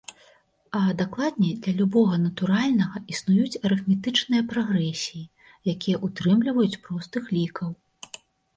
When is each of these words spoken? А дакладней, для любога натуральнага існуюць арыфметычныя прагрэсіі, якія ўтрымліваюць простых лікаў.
А 0.77 0.79
дакладней, 1.01 1.51
для 1.65 1.73
любога 1.81 2.15
натуральнага 2.21 2.97
існуюць 3.13 3.59
арыфметычныя 3.69 4.41
прагрэсіі, 4.55 5.23
якія 5.77 6.03
ўтрымліваюць 6.09 6.81
простых 6.89 7.23
лікаў. 7.41 7.69